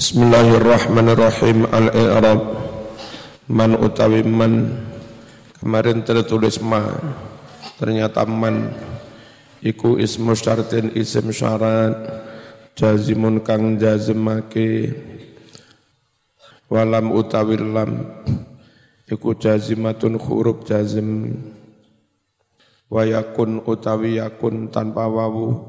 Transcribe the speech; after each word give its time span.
Bismillahirrahmanirrahim. 0.00 1.68
Al-I'rab. 1.68 2.40
Man 3.52 3.76
utawi 3.76 4.24
man. 4.24 4.80
Kemarin 5.60 6.00
tertulis 6.00 6.56
ma. 6.64 6.80
Ternyata 7.76 8.24
man. 8.24 8.72
Iku 9.60 10.00
ismu 10.00 10.32
syartin 10.32 10.88
isim 10.96 11.28
syarat. 11.36 12.00
Jazimun 12.80 13.44
kang 13.44 13.76
jazimake. 13.76 14.88
Walam 16.72 17.12
utawi 17.12 17.60
lam. 17.60 18.24
Iku 19.04 19.36
jazimatun 19.36 20.16
huruf 20.16 20.64
jazim. 20.64 21.28
Wayakun 22.88 23.68
utawi 23.68 24.16
yakun 24.16 24.72
tanpa 24.72 25.04
wawu 25.04 25.60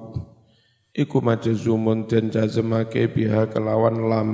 iku 0.91 1.23
majzumun 1.23 2.07
den 2.07 2.31
jazmake 2.31 3.07
biha 3.11 3.47
kelawan 3.47 3.97
lam. 4.11 4.29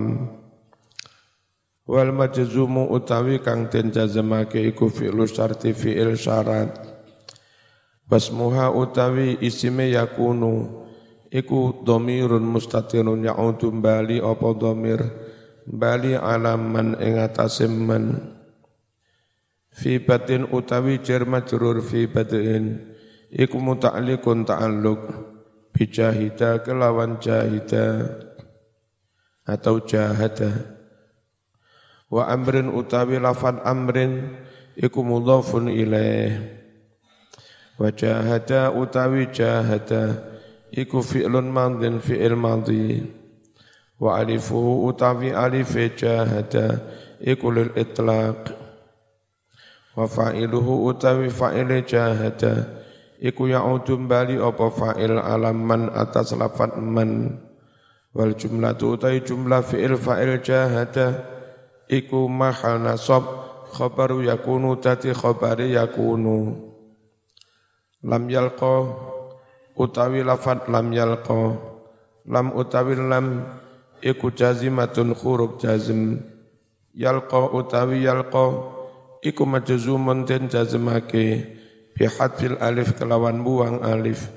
Wal 1.87 2.11
majzumu 2.11 2.91
utawi 2.91 3.39
kang 3.39 3.71
den 3.71 3.93
jazmake 3.93 4.59
iku 4.59 4.91
fi'lu 4.91 5.23
syarti 5.23 5.71
fi'il 5.71 6.19
syarat. 6.19 6.75
Basmuha 8.09 8.73
utawi 8.75 9.39
isime 9.39 9.93
yakunu. 9.93 10.83
Iku 11.27 11.83
domirun 11.83 12.43
mustatirun 12.43 13.27
ya'udu 13.27 13.67
bali 13.83 14.23
apa 14.23 14.47
domir? 14.55 15.03
Bali 15.67 16.15
alaman 16.15 16.95
ing 17.03 17.19
atase 17.19 17.67
man. 17.67 18.15
Fi 19.67 19.99
batin 19.99 20.47
utawi 20.47 21.03
jar 21.03 21.27
majrur 21.27 21.83
fi 21.83 22.07
batin. 22.07 22.95
Iku 23.27 23.59
muta'alliqun 23.59 24.47
ta'alluq 24.47 25.03
bijahida 25.77 26.65
kelawan 26.65 27.21
jahida 27.21 28.09
atau 29.45 29.77
jahada. 29.85 30.49
Wa 32.09 32.33
amrin 32.33 32.73
utawi 32.73 33.21
lafan 33.21 33.61
amrin 33.61 34.41
iku 34.73 35.05
mudhafun 35.05 35.69
ilaih. 35.69 36.33
Wa 37.77 37.93
jahada 37.93 38.73
utawi 38.73 39.29
jahada 39.29 40.17
iku 40.73 41.05
fi'lun 41.05 41.53
madin 41.53 42.01
fi'il 42.01 42.33
madhi 42.33 43.05
wa 44.01 44.17
alifuhu 44.17 44.89
utawi 44.89 45.29
alif 45.29 45.77
jahada 45.93 46.81
iku 47.21 47.53
lil 47.53 47.69
itlaq. 47.77 48.49
Wa 49.93 50.09
fa'iluhu 50.09 50.89
utawi 50.89 51.29
fa'il 51.29 51.85
jahada 51.85 52.86
iku 53.21 53.49
ya'udu 53.49 53.97
bali 54.05 54.37
apa 54.37 54.69
fa'il 54.69 55.17
alaman 55.17 55.89
atas 55.93 56.33
lafat 56.37 56.77
man. 56.77 57.41
Wal 58.13 58.33
jumlatu 58.33 58.97
utai 58.97 59.21
jumlah 59.21 59.61
fi'il 59.61 59.97
fa'il 59.97 60.41
jahada. 60.41 61.25
Iku 61.87 62.27
mahal 62.27 62.83
nasab 62.83 63.23
khabaru 63.73 64.25
yakunu 64.25 64.75
tati 64.81 65.13
khabari 65.13 65.73
yakunu. 65.77 66.67
Lam 68.03 68.23
yalqa 68.27 68.91
utawi 69.77 70.21
lafat 70.25 70.67
lam 70.67 70.91
yalqa. 70.91 71.55
Lam 72.27 72.51
utawi 72.51 72.99
lam 72.99 73.47
iku 74.03 74.29
jazimatun 74.35 75.15
huruf 75.15 75.57
jazim 75.57 76.21
yalqa 76.93 77.49
utawi 77.53 78.05
yalqa 78.05 78.73
iku 79.23 79.43
majzumun 79.45 80.25
den 80.27 80.49
jazmake 80.51 81.56
bihadfil 81.97 82.61
alif 82.61 82.93
kelawan 82.93 83.41
buang 83.41 83.81
alif. 83.81 84.29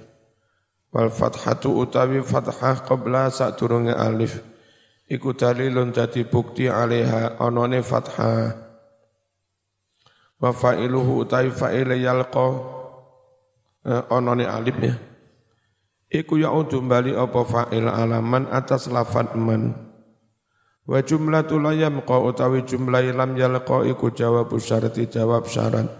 Wal 0.91 1.12
fathatu 1.12 1.77
utawi 1.77 2.25
fathah 2.25 2.83
qabla 2.83 3.30
turunge 3.55 3.94
alif. 3.94 4.42
Iku 5.06 5.36
dalilun 5.36 5.94
dadi 5.94 6.27
bukti 6.27 6.66
alaiha 6.66 7.38
onone 7.38 7.84
fathah. 7.84 8.56
Wa 10.41 10.50
fa'iluhu 10.50 11.28
utawi 11.28 11.53
fa'ile 11.53 12.00
yalqa 12.00 12.47
eh, 13.87 14.03
onone 14.09 14.49
alif 14.49 14.76
ya. 14.81 14.94
Iku 16.10 16.43
yaudu 16.43 16.82
bali 16.82 17.15
apa 17.15 17.44
fa'il 17.47 17.87
alaman 17.87 18.50
atas 18.50 18.91
lafat 18.91 19.38
man. 19.38 19.76
Wa 20.91 20.99
jumlatul 21.06 21.70
layam 21.70 22.03
qa 22.03 22.19
utawi 22.19 22.66
jumlah 22.66 23.04
lam 23.15 23.38
yalqa 23.38 23.87
iku 23.87 24.10
jawab 24.10 24.50
syarati 24.59 25.06
jawab 25.06 25.47
syarat 25.47 26.00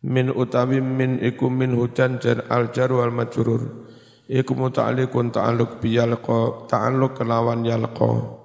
min 0.00 0.32
utawi 0.32 0.80
min 0.80 1.20
iku 1.20 1.52
min 1.52 1.76
hujan 1.76 2.16
jar 2.16 2.48
al 2.48 2.72
jar 2.72 2.88
wal 2.88 3.12
majrur. 3.12 3.88
Iku 4.30 4.54
muta'alliqun 4.54 5.34
ta'alluq 5.34 5.82
bi 5.82 5.98
yalqa 5.98 6.70
ta'alluq 6.70 7.18
kelawan 7.18 7.66
yalqa. 7.66 8.38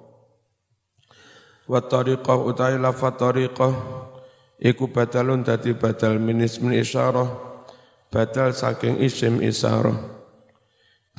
Wa 1.70 1.78
tariqah 1.78 2.38
utawi 2.42 2.76
lafat 2.76 3.14
tariqah 3.22 3.72
iku 4.58 4.90
badalun 4.90 5.46
dadi 5.46 5.78
badal 5.78 6.18
min 6.18 6.42
ismin 6.42 6.74
isyarah 6.74 7.30
badal 8.10 8.50
saking 8.50 8.98
isim 8.98 9.38
isyarah. 9.38 9.94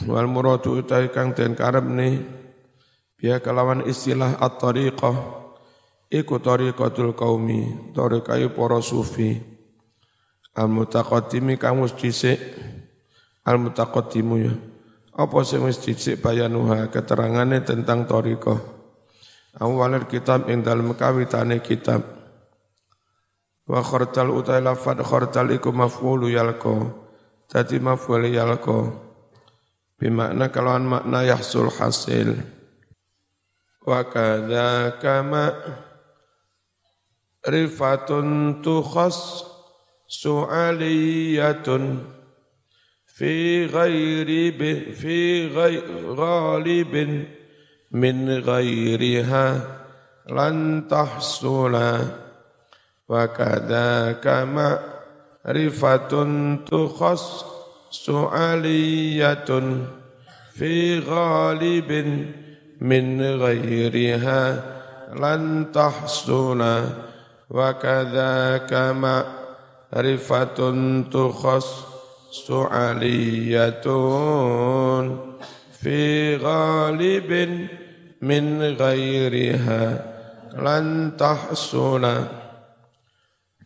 Wal 0.06 0.28
muradu 0.30 0.78
utawi 0.78 1.10
kang 1.16 1.34
den 1.34 1.58
karepne 1.58 2.28
biya 3.18 3.42
kelawan 3.42 3.82
istilah 3.90 4.38
at-tariqah 4.38 5.16
iku 6.14 6.38
tariqatul 6.38 7.18
qaumi 7.18 7.92
tariqai 7.98 8.52
para 8.54 8.78
sufi 8.84 9.57
al 10.58 10.68
mutaqaddimi 10.68 11.62
kang 11.62 11.78
wis 11.86 11.94
dhisik. 11.94 12.42
Al 13.46 13.62
mutaqaddimu 13.62 14.36
ya. 14.42 14.54
Apa 15.14 15.46
sing 15.46 15.62
wis 15.62 15.78
dhisik 15.78 16.20
bayanuha? 16.20 16.90
Keterangane 16.90 17.62
tentang 17.62 18.10
thariqah 18.10 18.78
awalul 19.58 20.06
kitab 20.06 20.50
ing 20.50 20.62
dalem 20.62 20.94
kawitane 20.94 21.62
kitab. 21.62 22.06
Wa 23.68 23.84
khartal 23.84 24.32
utai 24.32 24.64
lafad 24.64 25.02
khartal 25.04 25.52
iku 25.52 25.74
maf'ulu 25.76 26.32
yalqa. 26.32 26.88
Dadi 27.52 27.82
maf'ul 27.84 28.32
yalqa. 28.32 28.96
Bimakna 29.98 30.48
makna 30.80 31.26
yahsul 31.26 31.74
hasil. 31.74 32.38
Wa 33.84 34.08
kadza 34.08 35.00
kama 35.02 35.52
rifatun 37.44 38.60
tukhas 38.62 39.44
سعلية 40.08 41.96
في 43.06 43.66
غير 43.66 44.52
في 44.94 45.48
غير 45.48 46.06
غالب 46.06 47.26
من 47.92 48.30
غيرها 48.30 49.78
لن 50.30 50.88
تحصل. 50.90 51.98
وكذاك 53.10 54.28
معرفة 55.46 56.14
تخص 56.56 57.46
سعلية 57.92 59.46
في 60.54 61.00
غالب 61.00 61.92
من 62.82 63.22
غيرها 63.22 64.64
لن 65.16 65.72
تحصل. 65.74 66.84
وكذاك 67.50 68.74
معرفة 68.74 69.37
rifatun 69.92 71.08
tukhas 71.08 71.64
su'aliyatun 72.32 75.04
fi 75.72 76.36
ghalibin 76.36 77.72
min 78.20 78.76
ghairiha 78.76 79.84
lan 80.58 81.14
tahsuna. 81.16 82.16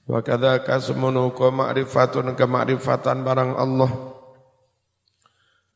Wa 0.06 0.20
kadzaka 0.20 0.84
semunu 0.84 1.32
ka 1.32 1.48
ma'rifatun 1.50 2.36
ka 2.36 2.46
barang 2.46 3.56
Allah. 3.56 4.12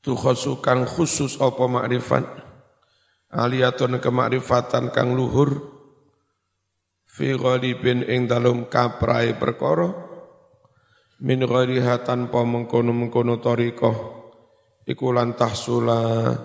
Tukhasu 0.05 0.61
kang 0.61 0.85
khusus 0.85 1.41
apa 1.41 1.65
ma'rifat? 1.65 2.45
Aliyatun 3.33 3.97
ke 3.97 4.13
ma'rifatan 4.13 4.93
kang 4.93 5.17
luhur. 5.17 5.73
Fi 7.09 7.33
ghalibin 7.33 8.05
ing 8.05 8.27
dalem 8.27 8.67
kaprai 8.67 9.33
perkara 9.39 10.14
min 11.23 11.39
ghairiha 11.47 12.03
tanpa 12.03 12.43
mengkono-mengkono 12.43 13.39
tariqah 13.39 13.95
iku 14.83 15.15
tahsula 15.35 16.35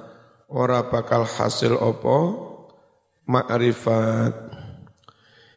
ora 0.50 0.86
bakal 0.86 1.26
hasil 1.26 1.78
apa? 1.78 2.18
Ma'rifat. 3.30 4.34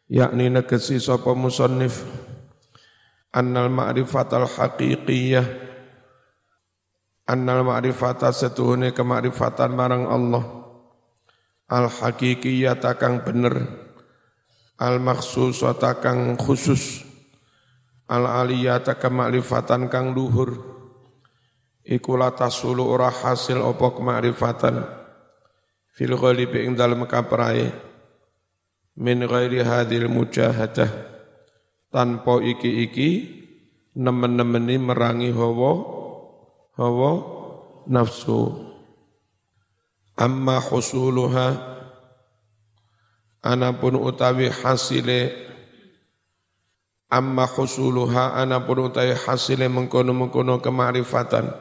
Yakni 0.06 0.46
negesi 0.52 1.02
sapa 1.02 1.34
musannif? 1.34 2.06
Annal 3.34 3.66
ma'rifatal 3.70 4.46
haqiqiyah. 4.46 5.46
Annal 7.26 7.66
ma'rifata 7.66 8.30
setuhune 8.30 8.94
kemakrifatan 8.94 9.74
marang 9.74 10.06
Allah. 10.06 10.44
Al 11.66 11.90
haqiqiyah 11.90 12.78
takang 12.78 13.26
bener. 13.26 13.58
Al 14.78 15.02
makhsusata 15.02 15.98
kang 15.98 16.38
khusus 16.38 17.13
al 18.08 18.24
aliyata 18.28 18.96
kemakrifatan 18.96 19.88
kang 19.88 20.12
luhur. 20.12 20.74
Iku 21.84 22.16
tasulu 22.32 22.88
ora 22.88 23.12
hasil 23.12 23.60
apa 23.60 23.86
kemakrifatan. 23.92 24.84
Fil 25.92 26.16
ghalibi 26.16 26.64
ing 26.64 26.74
dalem 26.74 27.04
kaprae 27.04 27.70
min 28.96 29.20
ghairi 29.24 29.60
hadil 29.60 30.08
mujahadah. 30.08 30.90
Tanpa 31.92 32.42
iki-iki 32.42 33.30
nemen-nemeni 33.94 34.80
merangi 34.82 35.30
hawa 35.30 35.72
hawa 36.74 37.12
nafsu. 37.86 38.64
Amma 40.18 40.58
husuluha 40.58 41.74
anapun 43.44 43.98
utawi 44.00 44.48
hasile 44.50 45.30
amma 47.14 47.46
husuluha 47.46 48.34
anapun 48.34 48.90
utawi 48.90 49.14
hasile 49.14 49.70
mengkono-mengkono 49.70 50.58
kemarifatan 50.58 51.54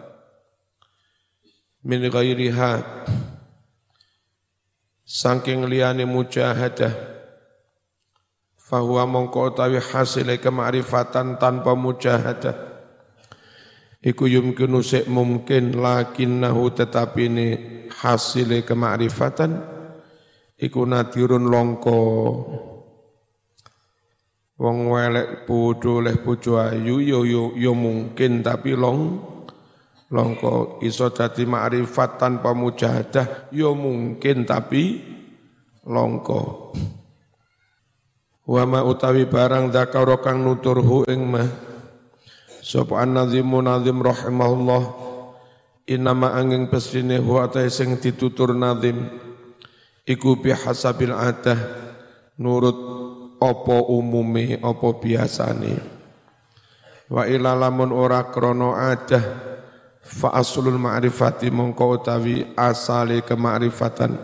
min 1.86 2.02
ghairiha. 2.10 2.72
Saking 5.04 5.70
liyane 5.70 6.10
mujahadah. 6.10 7.14
Fahuwa 8.58 9.06
mongko 9.06 9.54
utawi 9.54 9.78
hasile 9.78 10.42
kemarifatan 10.42 11.38
tanpa 11.38 11.78
mujahadah. 11.78 12.74
Iku 14.04 14.26
yumkinu 14.26 14.82
sik 14.82 15.06
mungkin 15.06 15.78
lakinnahu 15.78 16.74
tetapi 16.74 17.22
ini 17.30 17.48
hasile 17.94 18.66
kemarifatan 18.66 19.64
iku 20.60 20.84
nadirun 20.84 21.48
longko 21.48 22.00
wong 24.64 24.88
welek 24.88 25.44
bodho 25.44 26.00
leh 26.00 26.16
bojo 26.24 26.56
ayu 26.56 27.04
yo 27.04 27.28
yo 27.28 27.52
yo 27.60 27.76
mungkin 27.76 28.40
tapi 28.40 28.80
long 28.80 29.20
longko 30.08 30.80
iso 30.80 31.12
dadi 31.12 31.44
makrifat 31.44 32.16
tanpa 32.16 32.56
mujahadah 32.56 33.52
yo 33.52 33.76
mungkin 33.76 34.48
tapi 34.48 35.04
longko. 35.84 36.72
Wa 38.44 38.64
ma 38.68 38.84
utawi 38.84 39.28
barang 39.28 39.72
dzakara 39.72 40.20
kang 40.20 40.44
nuturhu 40.44 41.08
ing 41.08 41.28
mah 41.28 41.48
Sapa 42.64 43.04
an-nazimu 43.04 43.60
nazim 43.60 44.00
rahimahullah. 44.00 45.04
Inama 45.92 46.32
angin 46.32 46.72
pesine 46.72 47.20
huwa 47.20 47.52
ta 47.52 47.60
sing 47.68 48.00
ditutur 48.00 48.56
nazim. 48.56 49.04
Iku 50.08 50.40
hasabil 50.40 51.12
adah. 51.12 51.60
Nurut 52.40 53.03
apa 53.44 53.76
umume 53.92 54.56
apa 54.64 54.88
biasane 54.96 55.74
wa 57.12 57.28
ila 57.28 57.52
lamun 57.60 57.92
ora 57.92 58.32
krana 58.32 58.96
adah 58.96 59.24
fa 60.00 60.32
aslul 60.40 60.80
ma'rifati 60.80 61.52
mongko 61.52 62.00
utawi 62.00 62.56
asale 62.56 63.24
kemakrifatan 63.28 64.16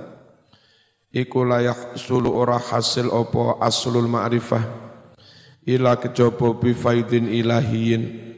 iku 1.12 1.44
layak 1.44 2.00
sulu 2.00 2.32
ora 2.32 2.56
hasil 2.56 3.12
apa 3.12 3.60
aslul 3.60 4.08
ma'rifah 4.08 4.64
ila 5.68 6.00
kejaba 6.00 6.56
bi 6.56 6.72
faidin 6.72 7.28
ilahiyin 7.28 8.30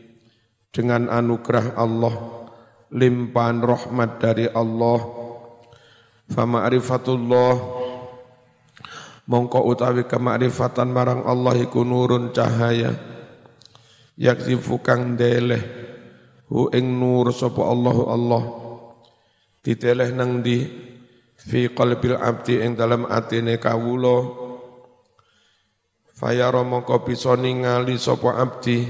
dengan 0.71 1.11
anugerah 1.11 1.75
Allah, 1.75 2.15
limpahan 2.95 3.59
rahmat 3.59 4.09
dari 4.23 4.47
Allah. 4.47 4.99
Fama'rifatullah 6.31 7.80
mongko 9.31 9.63
utawi 9.63 10.03
kemakrifatan 10.03 10.91
marang 10.91 11.23
Allah 11.23 11.55
iku 11.55 11.87
nurun 11.87 12.35
cahaya. 12.35 12.91
Yakzifu 14.19 14.83
kang 14.83 15.15
deleh 15.15 15.63
hu 16.51 16.67
ing 16.75 16.99
nur 16.99 17.31
sapa 17.31 17.63
Allah 17.63 17.97
Allah. 18.11 18.43
Diteleh 19.63 20.11
nang 20.11 20.43
di 20.43 20.59
fi 21.39 21.71
qalbil 21.71 22.19
abdi 22.19 22.59
ing 22.59 22.75
dalam 22.75 23.07
atine 23.07 23.55
kawula. 23.55 24.43
Fayara 26.11 26.61
mongko 26.67 27.07
bisa 27.07 27.33
ningali 27.39 27.95
sapa 27.95 28.35
abdi? 28.35 28.83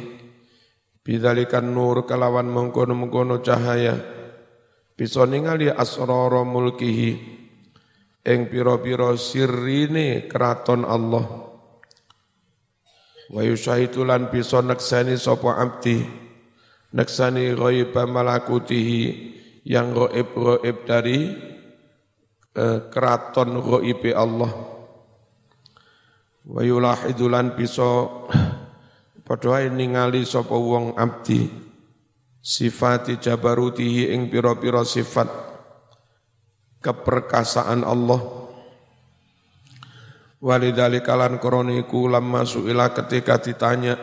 Bidzalikan 1.01 1.65
nur 1.65 2.05
kelawan 2.05 2.45
mengkono-mengkono 2.49 3.41
cahaya. 3.41 3.97
Bisa 4.93 5.25
ningali 5.25 5.65
asrara 5.71 6.45
mulkihi 6.45 7.40
ing 8.21 8.49
pira-pira 8.49 9.17
sirrine 9.17 10.29
keraton 10.29 10.85
Allah. 10.85 11.25
Wa 13.31 13.41
yusyahidu 13.41 14.03
lan 14.03 14.29
bisa 14.29 14.59
neksani 14.61 15.15
sapa 15.15 15.57
abdi. 15.57 16.03
Neksani 16.91 17.55
ghaiba 17.55 18.03
malakutihi 18.03 19.01
yang 19.63 19.95
ghaib-ghaib 19.95 20.77
dari 20.83 21.19
eh, 22.51 22.79
keraton 22.91 23.63
ghaib 23.63 24.03
Allah. 24.11 24.51
Wa 26.43 26.61
yulahidulan 26.65 27.55
bisa 27.55 28.09
Padha 29.21 29.63
ningali 29.63 30.27
sapa 30.27 30.51
wong 30.51 30.99
abdi. 30.99 31.47
Sifati 32.41 33.15
jabarutihi 33.15 34.11
ing 34.11 34.27
pira-pira 34.27 34.83
sifat 34.83 35.50
keperkasaan 36.81 37.85
Allah. 37.85 38.19
Walidhalika 40.41 41.13
lan 41.13 41.37
kroniku 41.37 42.09
lamma 42.09 42.41
suila 42.43 42.89
ketika 42.89 43.37
ditanya 43.37 43.93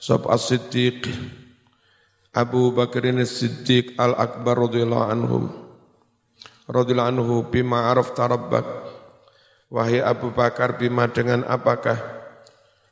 sop 0.00 0.24
as-siddiq 0.32 1.04
Abu 2.32 2.72
Bakrin 2.72 3.20
as-Siddiq 3.20 3.96
al-Akbar 3.96 4.68
radhiyallahu 4.68 5.08
anhum 5.08 5.44
radhiyallahu 6.68 7.10
anhu 7.16 7.34
bima 7.48 7.88
arafta 7.92 8.28
rabbak? 8.28 8.66
Wahai 9.66 9.98
Abu 9.98 10.30
Bakar 10.30 10.78
bima 10.78 11.10
dengan 11.10 11.42
apakah? 11.46 11.98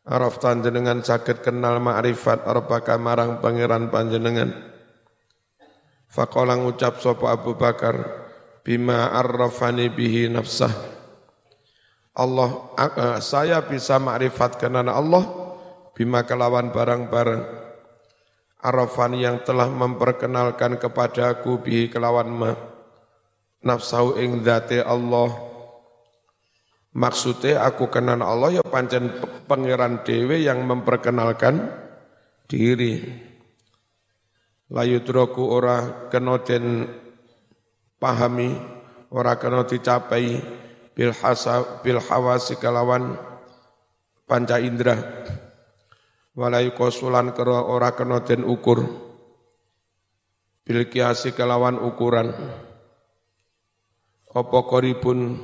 Araf 0.04 0.36
panjenengan 0.36 1.00
sakit 1.00 1.40
kenal 1.40 1.80
ma'rifat 1.80 2.44
arbaka 2.44 3.00
marang 3.00 3.40
pangeran 3.40 3.88
panjenengan. 3.88 4.52
Faqala 6.12 6.60
ngucap 6.60 7.00
sapa 7.00 7.32
Abu 7.32 7.56
Bakar 7.56 8.23
bima 8.64 9.12
arrafani 9.12 9.92
bihi 9.92 10.32
nafsah. 10.32 10.72
Allah 12.14 12.72
saya 13.20 13.60
bisa 13.62 14.00
ma'rifat 14.00 14.56
kenal 14.56 14.86
Allah 14.88 15.24
bima 15.92 16.22
kelawan 16.24 16.70
barang-barang 16.72 17.62
Arafan 18.64 19.12
yang 19.20 19.44
telah 19.44 19.68
memperkenalkan 19.68 20.80
kepadaku 20.80 21.60
bihi 21.60 21.92
kelawan 21.92 22.32
ma 22.32 22.50
nafsahu 23.60 24.16
ing 24.16 24.40
dzati 24.40 24.80
Allah 24.80 25.52
Maksudnya 26.94 27.66
aku 27.66 27.90
kenal 27.90 28.22
Allah 28.22 28.62
ya 28.62 28.62
pancen 28.62 29.10
pangeran 29.50 30.06
dewe 30.06 30.46
yang 30.46 30.62
memperkenalkan 30.62 31.66
diri. 32.46 33.02
Layutroku 34.70 35.42
ora 35.42 36.06
kena 36.06 36.38
den 36.46 36.86
pahami, 38.04 38.52
ora 39.08 39.40
kena 39.40 39.64
dicapai 39.64 40.36
bil 40.92 41.16
hasa 41.16 41.80
bil 41.80 41.96
hawasi 41.96 42.60
kalawan 42.60 43.16
panca 44.28 44.60
indra. 44.60 45.00
Walayu 46.36 46.76
kosulan 46.76 47.32
kero 47.32 47.56
ora 47.64 47.96
kena 47.96 48.20
den 48.20 48.44
ukur 48.44 48.84
bil 50.68 50.80
kiasi 50.92 51.32
kalawan 51.32 51.80
ukuran. 51.80 52.28
Apa 54.34 54.58
koribun 54.68 55.40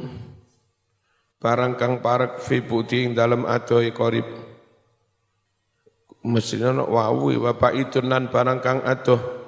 barang 1.41 1.73
kang 1.81 2.05
parek 2.05 2.37
fi 2.45 2.61
budi 2.61 3.09
ing 3.09 3.17
dalem 3.17 3.49
adoh 3.49 3.81
korib 3.97 4.29
mestinya 6.21 6.75
no 6.75 6.85
wawi 6.91 7.41
bapak 7.41 7.73
itu 7.81 8.05
nan 8.05 8.29
barang 8.29 8.61
kang 8.61 8.85
adoh 8.85 9.40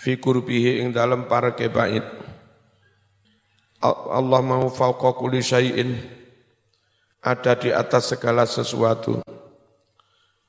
fi 0.00 0.16
kurbihi 0.16 0.80
ing 0.80 0.96
dalem 0.96 1.28
pareke 1.28 1.68
bait. 1.68 2.00
Allah 3.84 4.40
mau 4.40 4.72
fauqa 4.72 5.12
kulli 5.12 5.44
syai'in. 5.44 6.00
Ada 7.20 7.52
di 7.60 7.68
atas 7.68 8.16
segala 8.16 8.48
sesuatu. 8.48 9.20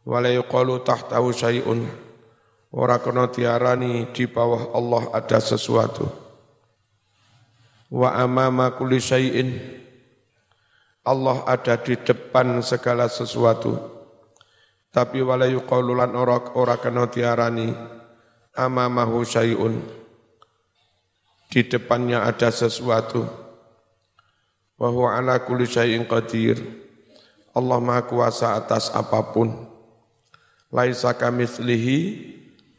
Wala 0.07 0.31
yuqalu 0.31 0.79
tahtahu 0.87 1.35
syai'un. 1.35 1.83
Ora 2.71 3.03
kena 3.03 3.27
diarani 3.27 4.07
di 4.15 4.23
bawah 4.23 4.71
Allah 4.71 5.03
ada 5.11 5.43
sesuatu. 5.43 6.07
Wa 7.91 8.15
amama 8.15 8.71
kulli 8.71 9.03
syai'in. 9.03 9.59
Allah 11.03 11.43
ada 11.43 11.75
di 11.75 11.99
depan 11.99 12.63
segala 12.63 13.11
sesuatu. 13.11 13.75
Tapi 14.91 15.19
wala 15.23 15.47
yuqaululan 15.47 16.15
ora 16.15 16.39
ora 16.55 16.75
kena 16.79 17.07
diarani 17.07 17.99
amamahu 18.55 19.23
syai'un. 19.23 19.79
Di 21.51 21.67
depannya 21.67 22.23
ada 22.23 22.47
sesuatu. 22.51 23.27
Wa 24.79 24.87
huwa 24.89 25.19
ala 25.19 25.43
kulli 25.43 25.67
syai'in 25.67 26.07
qadir. 26.07 26.59
Allah 27.51 27.79
Maha 27.83 28.07
Kuasa 28.07 28.55
atas 28.55 28.91
apa 28.95 29.35
pun. 29.35 29.51
Laisa 30.71 31.11
kamitslihi 31.15 31.97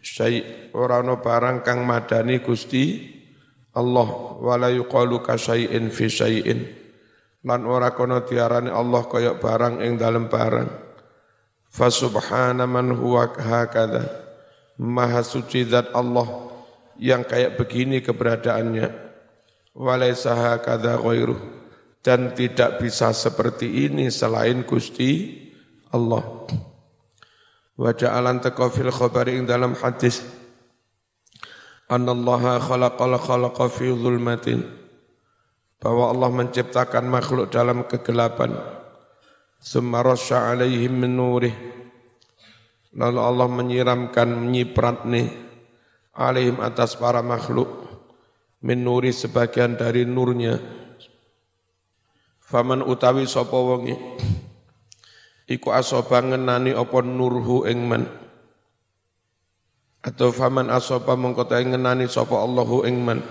syai' 0.02 0.73
ora 0.75 1.05
barang 1.05 1.62
kang 1.62 1.85
madani 1.85 2.43
Gusti 2.43 3.12
Allah 3.73 4.37
wala 4.43 4.69
yuqalu 4.69 5.25
ka 5.25 5.38
syai'in 5.41 5.88
fi 5.88 6.11
syai'in 6.11 6.61
lan 7.47 7.64
ora 7.64 7.95
kono 7.97 8.21
tiarani 8.21 8.69
Allah 8.69 9.02
kaya 9.09 9.38
barang 9.38 9.81
ing 9.81 9.97
dalem 9.97 10.29
barang 10.29 10.69
fa 11.73 11.88
subhana 11.88 12.69
man 12.69 12.93
huwa 12.93 13.33
hakadha 13.33 14.22
maha 14.83 15.23
suci 15.23 15.62
zat 15.71 15.95
Allah 15.95 16.27
yang 16.99 17.23
kayak 17.23 17.55
begini 17.55 18.03
keberadaannya. 18.03 18.91
Walaysa 19.79 20.35
hakadha 20.35 20.99
ghairuh. 20.99 21.39
Dan 22.03 22.35
tidak 22.35 22.83
bisa 22.83 23.15
seperti 23.15 23.87
ini 23.87 24.11
selain 24.11 24.67
Gusti 24.67 25.39
Allah. 25.95 26.27
Wa 27.79 27.95
ja'alan 27.95 28.43
taqwa 28.43 28.75
fil 28.75 28.91
khabari 28.91 29.39
ing 29.39 29.47
dalam 29.47 29.79
hadis. 29.79 30.19
Anallaha 31.87 32.59
khalaqal 32.59 33.15
khalaqa 33.23 33.71
fi 33.71 33.87
zulmatin 33.95 34.67
bahwa 35.79 36.11
Allah 36.11 36.31
menciptakan 36.35 37.07
makhluk 37.07 37.55
dalam 37.55 37.87
kegelapan. 37.87 38.59
Summa 39.62 40.03
rasya 40.03 40.51
alaihim 40.51 41.07
min 41.07 41.15
nurih 41.15 41.55
lalu 42.97 43.21
Allah 43.21 43.49
menyiramkan 43.49 44.29
menyiprat 44.29 45.05
nih 45.09 45.29
alaihim 46.13 46.61
atas 46.61 46.97
para 46.97 47.25
makhluk 47.25 47.69
min 48.63 48.85
nuri 48.85 49.11
sebagian 49.11 49.75
dari 49.75 50.07
nurnya. 50.07 50.61
Faman 52.39 52.85
utawi 52.85 53.25
sapa 53.25 53.57
wonge? 53.57 53.97
Iku 55.49 55.73
asoba 55.73 56.21
ngenani 56.21 56.77
apa 56.77 56.99
nurhu 57.01 57.65
ing 57.65 57.83
atau 60.03 60.35
faman 60.35 60.67
asopa 60.67 61.15
mengkota 61.15 61.63
ngenani 61.63 62.11
sapa 62.11 62.35
Allahu 62.35 62.83
ing 62.83 62.99
man 62.99 63.23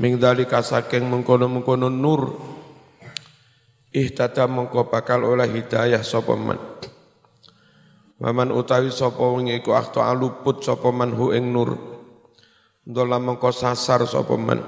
ming 0.00 0.16
dalika 0.16 0.64
saking 0.64 1.04
mengkono-mengkono 1.04 1.92
nur 1.92 2.40
ihtata 3.92 4.48
mengko 4.48 4.88
bakal 4.88 5.20
oleh 5.28 5.44
hidayah 5.52 6.00
sapa 6.00 6.32
man 6.32 6.56
Waman 8.20 8.52
utawi 8.52 8.92
sapa 8.92 9.16
wong 9.16 9.48
iku 9.48 9.72
akhta 9.72 10.04
aluput 10.12 10.60
sapa 10.60 10.92
man 10.92 11.16
hu 11.16 11.32
ing 11.32 11.48
nur. 11.48 11.72
Ndola 12.84 13.16
mengko 13.16 13.48
sasar 13.48 14.04
sapa 14.04 14.36
man. 14.36 14.60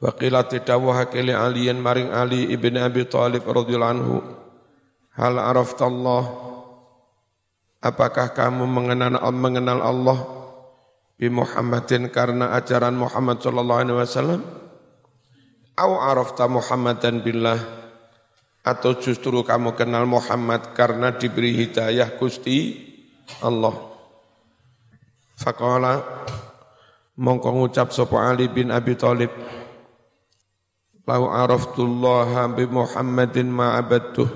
Waqila 0.00 0.44
tidawuhake 0.44 1.24
li 1.24 1.32
aliyan 1.32 1.80
maring 1.80 2.12
Ali 2.12 2.52
ibn 2.52 2.76
Abi 2.76 3.04
Thalib 3.04 3.44
radhiyallahu 3.44 3.94
anhu 3.96 4.16
Hal 5.16 5.36
arafta 5.36 5.84
Allah? 5.84 6.24
Apakah 7.80 8.32
kamu 8.36 8.64
mengenal 8.68 9.20
mengenal 9.32 9.80
Allah 9.80 10.18
bi 11.16 11.32
Muhammadin 11.32 12.12
karena 12.12 12.56
ajaran 12.56 12.96
Muhammad 12.96 13.40
sallallahu 13.40 13.80
alaihi 13.84 13.96
wasallam? 14.00 14.40
Au 15.80 15.96
arafta 15.96 16.44
Muhammadan 16.44 17.24
billah 17.24 17.60
atau 18.60 18.96
justru 18.96 19.40
kamu 19.40 19.72
kenal 19.76 20.04
Muhammad 20.04 20.76
karena 20.76 21.14
diberi 21.14 21.56
hidayah 21.56 22.16
Gusti 22.20 22.76
Allah. 23.40 23.72
Faqala 25.40 26.04
mongko 27.16 27.48
ngucap 27.56 27.96
sapa 27.96 28.28
Ali 28.28 28.44
bin 28.52 28.68
Abi 28.68 28.92
Thalib 28.92 29.32
Lau 31.10 31.26
araftullaha 31.26 32.46
bi 32.54 32.70
Muhammadin 32.70 33.50
ma 33.50 33.74
abadtuh 33.74 34.30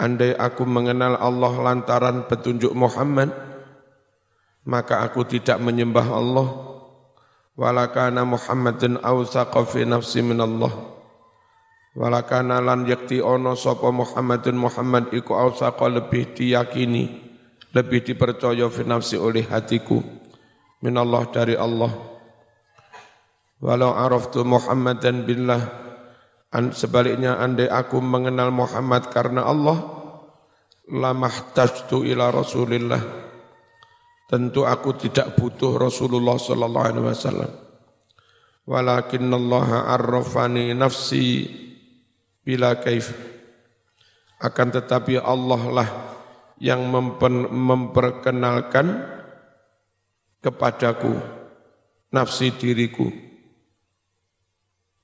Andai 0.00 0.32
aku 0.32 0.64
mengenal 0.64 1.20
Allah 1.20 1.52
lantaran 1.56 2.28
petunjuk 2.28 2.68
Muhammad, 2.76 3.32
maka 4.68 5.00
aku 5.00 5.24
tidak 5.24 5.56
menyembah 5.56 6.04
Allah. 6.12 6.48
Walakana 7.56 8.28
Muhammadin 8.28 9.00
awsaqa 9.00 9.64
fi 9.64 9.88
nafsi 9.88 10.20
min 10.20 10.36
Allah. 10.36 10.95
Walakana 11.96 12.60
lan 12.60 12.84
yakti 12.84 13.24
ono 13.24 13.56
sopo 13.56 13.88
Muhammadin 13.88 14.60
Muhammad 14.60 15.16
iku 15.16 15.32
awsaqa 15.32 15.88
lebih 15.88 16.36
diyakini, 16.36 17.08
lebih 17.72 18.04
dipercaya 18.04 18.68
fi 18.68 18.84
oleh 19.16 19.48
hatiku. 19.48 20.04
Min 20.84 20.94
Allah 21.00 21.24
dari 21.32 21.56
Allah. 21.56 21.88
Walau 23.64 23.96
araftu 23.96 24.44
Muhammadan 24.44 25.24
billah, 25.24 25.86
Sebaliknya 26.56 27.36
andai 27.36 27.68
aku 27.68 28.00
mengenal 28.00 28.48
Muhammad 28.48 29.12
karena 29.12 29.44
Allah, 29.44 29.76
lamahtajtu 30.88 32.00
ila 32.12 32.32
Rasulillah. 32.32 33.02
Tentu 34.26 34.64
aku 34.64 34.96
tidak 34.96 35.36
butuh 35.36 35.76
Rasulullah 35.76 36.40
sallallahu 36.40 36.86
alaihi 36.86 37.06
wasallam. 37.12 37.52
Walakin 38.66 39.30
Allah 39.30 39.94
arrafani 39.94 40.74
nafsi 40.74 41.46
bila 42.46 42.78
kaif. 42.78 43.10
Akan 44.38 44.70
tetapi 44.70 45.18
Allah 45.18 45.62
lah 45.66 45.88
yang 46.62 46.86
memperkenalkan 47.50 49.02
kepadaku 50.38 51.18
nafsi 52.14 52.54
diriku 52.54 53.10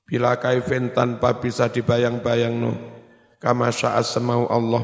Bila 0.03 0.37
kaifin 0.37 0.93
tanpa 0.93 1.41
bisa 1.41 1.71
dibayang-bayang 1.71 2.53
no. 2.53 2.75
Kama 3.41 3.73
sya'as 3.73 4.13
semau 4.13 4.45
Allah. 4.45 4.83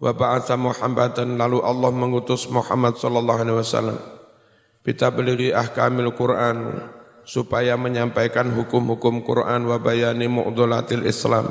Wa 0.00 0.10
ba'atha 0.16 0.56
Muhammadan 0.56 1.36
lalu 1.36 1.60
Allah 1.60 1.90
mengutus 1.92 2.48
Muhammad 2.48 2.96
sallallahu 2.96 3.40
alaihi 3.44 3.58
wasallam. 3.60 3.98
Kita 4.82 5.12
beli 5.14 5.52
ahkamil 5.52 6.10
Quran 6.16 6.90
supaya 7.22 7.78
menyampaikan 7.78 8.50
hukum-hukum 8.50 9.22
Quran 9.22 9.66
wa 9.70 9.78
bayani 9.78 10.26
mu'dulatil 10.26 11.06
Islam. 11.06 11.48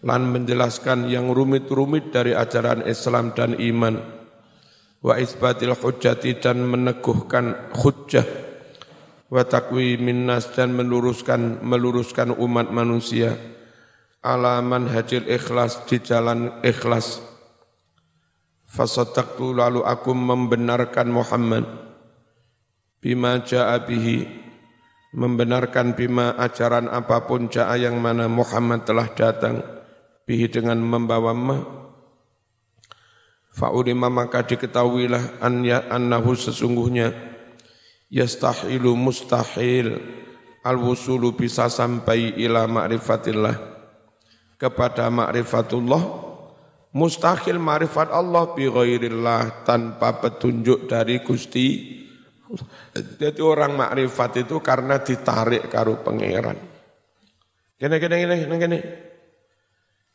Lan 0.00 0.32
menjelaskan 0.32 1.12
yang 1.12 1.28
rumit-rumit 1.28 2.08
dari 2.08 2.32
ajaran 2.32 2.88
Islam 2.88 3.36
dan 3.36 3.58
iman. 3.60 4.00
Wa 5.00 5.20
isbatil 5.20 5.76
hujjati 5.76 6.40
dan 6.40 6.64
meneguhkan 6.64 7.72
hujjah. 7.76 8.24
Wa 9.28 9.44
takwi 9.44 10.00
minnas 10.00 10.50
dan 10.56 10.72
meluruskan 10.72 11.60
meluruskan 11.60 12.32
umat 12.32 12.72
manusia. 12.72 13.36
Ala 14.24 14.60
manhajil 14.64 15.28
ikhlas 15.28 15.84
di 15.88 16.00
jalan 16.00 16.60
ikhlas. 16.64 17.20
Fasaddaqtu 18.70 19.52
lalu 19.56 19.84
aku 19.84 20.12
membenarkan 20.16 21.08
Muhammad. 21.10 21.64
Bima 23.00 23.40
jaa 23.40 23.80
membenarkan 25.10 25.98
bima 25.98 26.38
ajaran 26.38 26.86
apa 26.86 27.26
pun 27.26 27.50
jaa 27.50 27.74
yang 27.74 27.98
mana 27.98 28.30
Muhammad 28.30 28.86
telah 28.86 29.10
datang 29.10 29.62
bihi 30.26 30.46
dengan 30.46 30.78
membawa 30.78 31.34
ma. 31.34 31.58
Fa'ulima 33.50 34.06
maka 34.06 34.46
diketahuilah 34.46 35.42
an 35.42 35.66
ya 35.66 35.82
annahu 35.90 36.38
sesungguhnya 36.38 37.10
yastahilu 38.06 38.94
mustahil 38.94 39.98
al-wusulu 40.62 41.34
bisa 41.34 41.66
sampai 41.66 42.38
ila 42.38 42.70
ma'rifatillah. 42.70 43.68
Kepada 44.54 45.10
ma'rifatullah 45.10 46.02
mustahil 46.94 47.58
ma'rifat 47.58 48.14
Allah 48.14 48.54
bi 48.54 48.70
ghairillah 48.70 49.66
tanpa 49.66 50.22
petunjuk 50.22 50.86
dari 50.86 51.18
Gusti 51.26 51.99
jadi 53.18 53.40
orang 53.40 53.78
makrifat 53.78 54.42
itu 54.42 54.58
karena 54.58 54.98
ditarik 54.98 55.70
karo 55.70 56.02
pangeran. 56.02 56.58
Kene 57.78 57.96
kene 58.02 58.14
kene 58.18 58.56
kene. 58.58 58.78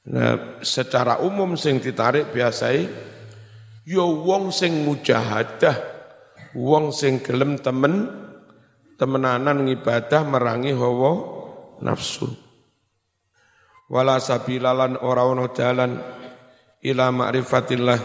Nah, 0.06 0.62
secara 0.62 1.24
umum 1.26 1.58
sing 1.58 1.82
ditarik 1.82 2.30
biasai 2.30 2.86
yo 3.90 4.06
ya 4.06 4.06
wong 4.06 4.54
sing 4.54 4.86
mujahadah 4.86 5.74
wong 6.54 6.94
sing 6.94 7.26
gelem 7.26 7.58
temen 7.58 8.06
temenanan 8.98 9.66
ngibadah 9.66 10.22
merangi 10.26 10.78
hawa 10.78 11.14
nafsu 11.82 12.30
wala 13.90 14.18
sabilalan 14.18 14.98
ora 15.02 15.26
ono 15.26 15.50
dalan 15.50 16.02
ila 16.86 17.06
ma'rifatillah 17.14 18.00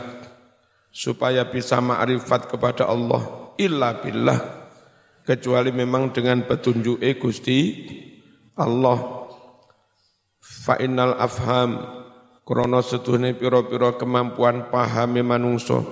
supaya 0.92 1.49
bisa 1.49 1.80
ma'rifat 1.80 2.49
kepada 2.49 2.88
Allah 2.88 3.39
illa 3.61 4.00
billah. 4.00 4.40
Kecuali 5.21 5.71
memang 5.71 6.17
dengan 6.17 6.43
petunjuk 6.49 6.99
e 7.05 7.21
Gusti 7.21 7.59
Allah. 8.57 9.29
Fa 10.40 10.81
innal 10.81 11.14
afham 11.21 11.79
krana 12.49 12.81
setuhne 12.81 13.37
pira-pira 13.37 13.95
kemampuan 14.00 14.73
pahami 14.73 15.21
manungsa. 15.21 15.85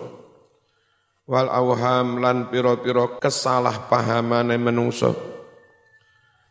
Wal 1.28 1.52
awham 1.52 2.24
lan 2.24 2.48
piro-piro 2.48 3.20
kesalahpahamane 3.20 4.56
menungso 4.56 5.38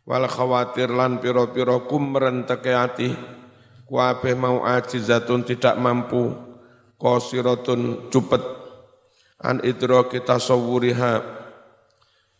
wal 0.07 0.23
khawatir 0.31 0.87
lan 0.87 1.19
piro-piro 1.19 1.83
kumrenteke 1.85 2.71
ati. 2.71 3.11
Kuape 3.87 4.35
mau 4.35 4.63
ajizatun 4.63 5.47
tidak 5.47 5.75
mampu. 5.79 6.31
Qasiratun 6.97 8.09
cupet 8.11 8.41
an 9.41 9.61
idra 9.61 10.09
kita 10.09 10.41
sawuriha 10.41 11.21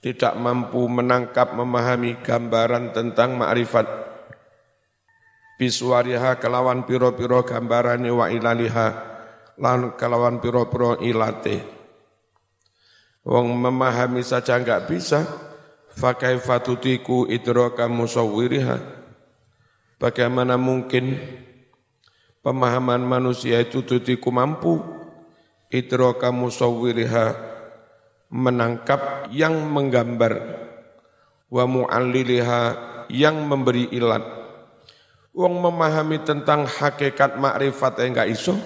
tidak 0.01 0.33
mampu 0.37 0.85
menangkap 0.85 1.53
memahami 1.53 2.21
gambaran 2.21 2.93
tentang 2.93 3.37
ma'rifat 3.37 3.85
biswariha 5.57 6.37
kelawan 6.37 6.85
piro-piro 6.85 7.41
gambarane 7.41 8.09
wa 8.13 8.29
ilaliha 8.29 8.87
lan 9.57 9.97
kelawan 9.97 10.37
piro-piro 10.37 11.01
ilate. 11.01 11.65
Wong 13.27 13.57
memahami 13.57 14.23
saja 14.23 14.55
enggak 14.55 14.87
bisa 14.87 15.25
fakai 15.91 16.39
fatutiku 16.39 17.27
idraka 17.27 17.89
musawwiriha? 17.89 18.77
Bagaimana 19.97 20.55
mungkin 20.55 21.17
pemahaman 22.45 23.01
manusia 23.01 23.59
itu 23.59 23.81
tutiku 23.81 24.29
mampu 24.29 24.96
idraka 25.71 26.31
musawwiriha 26.31 27.25
menangkap 28.31 29.31
yang 29.31 29.67
menggambar 29.71 30.33
wa 31.47 31.63
mu'alliliha 31.63 32.61
yang 33.07 33.47
memberi 33.47 33.87
ilat 33.95 34.37
Wong 35.37 35.61
memahami 35.61 36.25
tentang 36.25 36.65
hakikat 36.65 37.37
makrifat 37.37 38.01
yang 38.01 38.17
enggak 38.17 38.33
iso, 38.33 38.57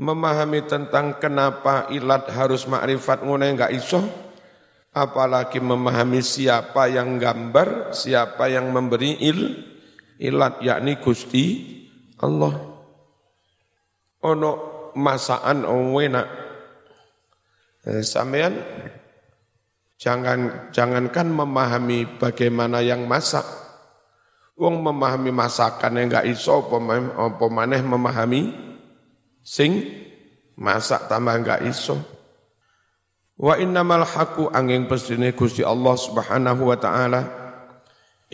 memahami 0.00 0.64
tentang 0.64 1.20
kenapa 1.20 1.92
ilat 1.92 2.24
harus 2.32 2.64
makrifat 2.64 3.20
ngono 3.20 3.44
enggak 3.44 3.76
iso, 3.76 4.00
apalagi 4.96 5.60
memahami 5.60 6.24
siapa 6.24 6.88
yang 6.88 7.20
gambar, 7.20 7.92
siapa 7.92 8.48
yang 8.48 8.72
memberi 8.72 9.20
il, 9.20 9.40
ilat 10.16 10.64
yakni 10.64 10.96
Gusti 11.04 11.44
Allah. 12.24 12.56
Ono 14.24 14.77
masaan 14.98 15.62
owena. 15.62 16.26
Eh, 17.86 18.02
sampean 18.02 18.58
jangan 19.94 20.70
jangankan 20.74 21.30
memahami 21.30 22.18
bagaimana 22.18 22.82
yang 22.82 23.06
masak, 23.06 23.46
Wong 24.58 24.82
memahami 24.82 25.30
masakan 25.30 26.02
yang 26.02 26.10
enggak 26.10 26.26
iso 26.34 26.66
apa 26.66 27.46
maneh 27.46 27.78
memahami 27.78 28.50
sing 29.38 29.86
masak 30.58 31.06
tambah 31.06 31.38
enggak 31.38 31.62
iso. 31.62 31.94
Wa 33.38 33.54
innamal 33.54 34.02
haqu 34.02 34.50
angin 34.50 34.90
pesine 34.90 35.30
Gusti 35.30 35.62
Allah 35.62 35.94
Subhanahu 35.94 36.74
wa 36.74 36.74
taala 36.74 37.22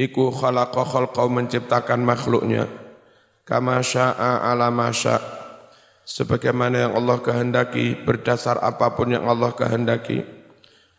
iku 0.00 0.33
khalaqa 0.33 0.80
khalqa 0.80 1.28
menciptakan 1.28 2.00
makhluknya 2.00 2.73
kama 3.44 3.85
syaa 3.85 4.49
ala 4.49 4.73
sebagaimana 6.04 6.88
yang 6.88 6.92
Allah 6.94 7.18
kehendaki 7.18 8.04
berdasar 8.04 8.61
apa 8.61 8.92
pun 8.92 9.11
yang 9.16 9.25
Allah 9.26 9.50
kehendaki. 9.56 10.23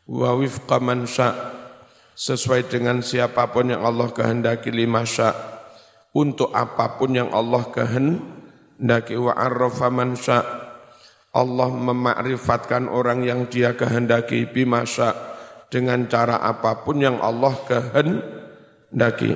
Wa 0.06 0.38
wifqa 0.38 0.78
man 0.82 1.10
sesuai 2.14 2.70
dengan 2.70 3.02
siapa 3.02 3.50
pun 3.50 3.74
yang 3.74 3.86
Allah 3.86 4.10
kehendaki 4.10 4.70
lima 4.74 5.06
sya. 5.06 5.34
Untuk 6.16 6.52
apa 6.56 6.98
pun 6.98 7.12
yang 7.14 7.30
Allah 7.32 7.66
kehendaki 7.70 9.16
wa 9.18 9.34
arrafa 9.34 9.90
man 9.94 10.16
Allah 11.36 11.68
memakrifatkan 11.68 12.88
orang 12.88 13.28
yang 13.28 13.52
dia 13.52 13.76
kehendaki 13.76 14.48
bima 14.48 14.88
sya 14.88 15.12
dengan 15.68 16.08
cara 16.08 16.40
apa 16.40 16.88
pun 16.88 17.04
yang 17.04 17.20
Allah 17.20 17.52
kehendaki. 17.68 19.36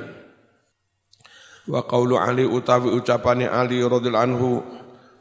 Wa 1.68 1.84
qawlu 1.84 2.16
Ali 2.16 2.48
utawi 2.48 2.88
ucapane 2.96 3.44
Ali 3.44 3.84
radhiyallahu 3.84 4.24
anhu 4.24 4.64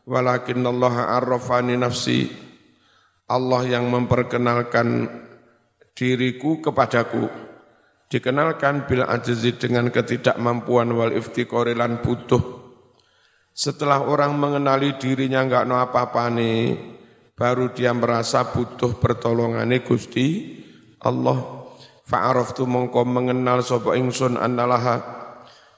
walakin 0.10 0.66
Allah 0.66 1.22
arrafani 1.22 1.78
nafsi 1.78 2.34
Allah 3.30 3.62
yang 3.70 3.94
memperkenalkan 3.94 5.06
diriku 5.94 6.58
kepadaku 6.66 7.30
dikenalkan 8.10 8.90
bila 8.90 9.06
ajzi 9.06 9.54
dengan 9.54 9.94
ketidakmampuan 9.94 10.90
wal 10.98 11.14
iftikori 11.14 11.78
lan 11.78 12.02
butuh. 12.02 12.42
Setelah 13.54 14.02
orang 14.02 14.34
mengenali 14.34 14.98
dirinya 14.98 15.46
enggak 15.46 15.70
no 15.70 15.78
apa-apa 15.78 16.26
nih, 16.34 16.74
baru 17.38 17.70
dia 17.70 17.94
merasa 17.94 18.50
butuh 18.50 18.98
pertolongan 18.98 19.70
Gusti 19.86 20.58
Allah. 21.06 21.62
Fa'araftu 22.10 22.66
mongko 22.66 23.06
mengenal 23.06 23.62
sapa 23.62 23.94
ingsun 23.94 24.42
annalaha 24.42 24.98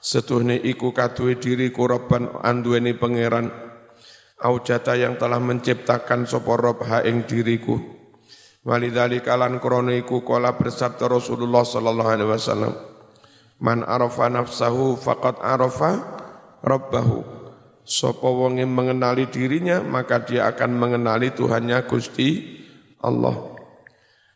setuhne 0.00 0.56
iku 0.56 0.96
kaduwe 0.96 1.36
diriku 1.36 1.84
robban 1.84 2.32
anduweni 2.40 2.96
pangeran 2.96 3.71
aujata 4.42 4.98
yang 4.98 5.14
telah 5.14 5.38
menciptakan 5.38 6.26
sapa 6.26 6.58
ha 6.90 6.98
ing 7.06 7.22
diriku. 7.24 7.78
Walidali 8.62 9.22
kalan 9.22 9.58
krono 9.58 9.90
iku 9.90 10.22
bersabda 10.22 11.10
Rasulullah 11.10 11.66
sallallahu 11.66 12.10
alaihi 12.14 12.30
wasallam 12.30 12.74
Man 13.62 13.86
arafa 13.86 14.26
nafsahu 14.26 14.98
faqad 14.98 15.38
arafa 15.38 16.02
rabbahu. 16.66 17.22
Sopo 17.82 18.46
wonge 18.46 18.62
mengenali 18.62 19.26
dirinya 19.26 19.82
maka 19.82 20.22
dia 20.22 20.46
akan 20.50 20.78
mengenali 20.78 21.34
Tuhannya 21.34 21.82
Gusti 21.86 22.62
Allah. 23.02 23.34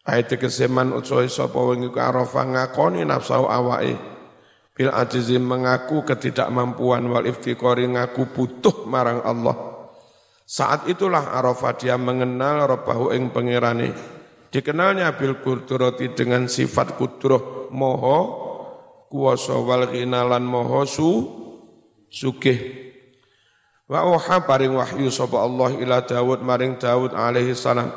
Ayat 0.06 0.34
keseman 0.38 0.90
utsoi 0.94 1.30
sopo 1.30 1.70
wonge 1.70 1.90
arafa 1.94 2.46
ngakoni 2.46 3.02
nafsahu 3.02 3.46
awai 3.50 3.94
Bil 4.76 4.92
ajizi 4.92 5.40
mengaku 5.40 6.04
ketidakmampuan 6.04 7.06
wal 7.08 7.24
iftikori 7.24 7.88
ngaku 7.96 8.28
butuh 8.30 8.84
marang 8.84 9.24
Allah 9.24 9.75
saat 10.46 10.86
itulah 10.86 11.34
Arafah 11.34 11.74
dia 11.74 11.98
mengenal 11.98 12.70
Rabbahu 12.70 13.10
ing 13.10 13.34
pengirani 13.34 13.90
Dikenalnya 14.56 15.12
bil 15.18 15.42
kudroti 15.44 16.16
dengan 16.16 16.46
sifat 16.48 16.96
kudroh 16.96 17.68
moho 17.76 18.18
kuwasa 19.12 19.58
wal 19.58 19.90
ghinalan 19.90 20.48
moho 20.48 20.86
su 20.88 21.10
sugih. 22.08 22.56
Wa 23.84 24.08
uha 24.08 24.48
paring 24.48 24.72
wahyu 24.72 25.12
sapa 25.12 25.44
Allah 25.44 25.76
ila 25.76 26.00
Daud 26.00 26.40
maring 26.40 26.80
Daud 26.80 27.12
alaihi 27.12 27.52
salam. 27.52 27.92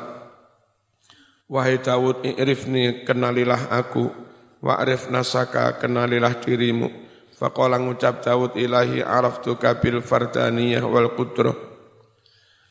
Wahai 1.48 1.80
Daud 1.80 2.28
i'rifni 2.28 3.08
kenalilah 3.08 3.72
aku 3.72 4.12
wa 4.60 4.78
arif 4.84 5.08
nasaka 5.08 5.80
kenalilah 5.80 6.44
dirimu. 6.44 6.92
Faqala 7.40 7.80
ngucap 7.80 8.20
Daud 8.20 8.52
ilahi 8.60 9.00
araftuka 9.00 9.80
bil 9.80 10.04
fardaniyah 10.04 10.84
wal 10.84 11.08
qudrah 11.16 11.69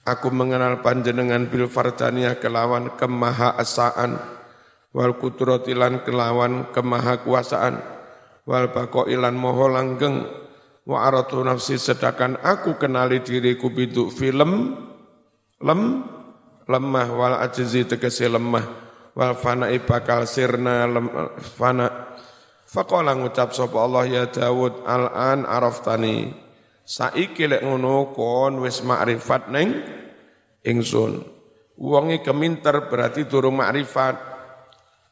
Aku 0.07 0.31
mengenal 0.31 0.79
panjenengan 0.79 1.47
bil 1.51 1.67
fardaniyah 1.67 2.39
kelawan 2.39 2.95
kemahaasaan 2.95 4.19
wal 4.95 5.13
kudratilan 5.21 6.01
kelawan 6.01 6.71
kemahakuasaan 6.73 7.77
wal 8.49 8.67
ilan 9.05 9.35
moho 9.37 9.69
langgeng 9.69 10.25
wa 10.89 11.05
aratu 11.05 11.45
nafsi 11.45 11.77
sedangkan 11.77 12.41
aku 12.41 12.81
kenali 12.81 13.21
diriku 13.21 13.69
bidu 13.69 14.09
film 14.09 14.73
lem 15.61 15.81
lemah 16.65 17.07
wal 17.13 17.35
ajzi 17.45 17.85
tegese 17.85 18.25
lemah 18.25 18.65
wal 19.13 19.37
fana 19.37 19.69
bakal 19.83 20.25
sirna 20.25 20.89
lem, 20.89 21.05
fana. 21.37 22.09
Faqala 22.69 23.17
ngucap 23.17 23.49
sapa 23.49 23.81
Allah 23.81 24.05
ya 24.05 24.23
Daud 24.29 24.85
al-an 24.85 25.41
araftani 25.41 26.29
saiki 26.89 27.45
lek 27.45 27.61
ngono 27.61 28.09
kon 28.17 28.65
wis 28.65 28.81
makrifat 28.81 29.53
neng 29.53 29.69
ingsun. 30.65 31.21
Wonge 31.79 32.25
keminter 32.25 32.89
berarti 32.89 33.29
durung 33.29 33.61
makrifat. 33.61 34.27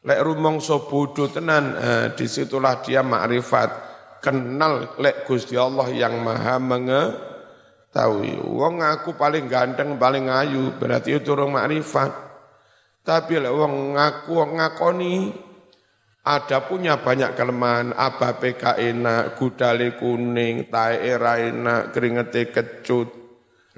Lek 0.04 0.20
rumangsa 0.22 0.82
bodho 0.84 1.30
tenan, 1.30 1.74
eh, 1.78 2.06
di 2.18 2.26
situlah 2.26 2.82
dia 2.82 3.06
makrifat. 3.06 3.86
Kenal 4.18 4.98
lek 4.98 5.22
Gusti 5.24 5.54
Allah 5.54 5.86
yang 5.94 6.18
maha 6.20 6.58
mengetahui. 6.58 8.42
Wong 8.42 8.82
aku 8.82 9.14
paling 9.14 9.46
ganteng, 9.46 9.94
paling 9.94 10.26
ayu, 10.26 10.74
berarti 10.74 11.22
durung 11.22 11.54
makrifat. 11.54 12.10
Tapi 13.06 13.40
lek 13.40 13.54
wong 13.54 13.96
ngaku 13.96 14.34
ngakoni 14.58 15.14
ada 16.28 16.68
punya 16.68 17.00
banyak 17.00 17.32
kelemahan, 17.32 17.96
apa 17.96 18.36
PK 18.36 18.76
enak, 18.76 19.40
gudale 19.40 19.96
kuning, 19.96 20.68
tae 20.68 21.00
era 21.00 21.40
enak, 21.40 21.96
keringete 21.96 22.52
kecut, 22.52 23.08